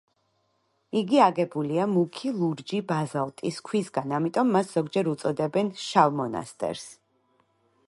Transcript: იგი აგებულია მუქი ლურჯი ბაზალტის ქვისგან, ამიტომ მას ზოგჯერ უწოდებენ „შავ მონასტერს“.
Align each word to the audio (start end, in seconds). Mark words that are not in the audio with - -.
იგი 1.01 1.19
აგებულია 1.25 1.85
მუქი 1.91 2.31
ლურჯი 2.37 2.79
ბაზალტის 2.93 3.61
ქვისგან, 3.69 4.17
ამიტომ 4.21 4.51
მას 4.57 4.73
ზოგჯერ 4.79 5.13
უწოდებენ 5.15 5.73
„შავ 5.85 6.19
მონასტერს“. 6.23 6.91